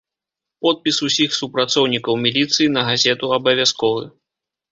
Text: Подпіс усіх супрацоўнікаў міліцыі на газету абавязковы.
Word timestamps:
Подпіс 0.67 1.01
усіх 1.07 1.35
супрацоўнікаў 1.39 2.17
міліцыі 2.25 2.67
на 2.77 2.81
газету 2.89 3.25
абавязковы. 3.39 4.03